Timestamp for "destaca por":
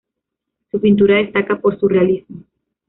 1.17-1.79